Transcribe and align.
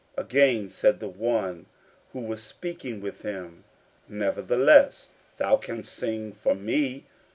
Again 0.17 0.71
said 0.71 0.99
the 0.99 1.07
one 1.07 1.67
who 2.11 2.21
was 2.21 2.41
speaking 2.41 3.01
with 3.01 3.21
him: 3.21 3.65
"Nevertheless, 4.09 5.09
thou 5.37 5.57
canst 5.57 5.93
sing 5.93 6.31
for 6.31 6.55
me." 6.55 7.05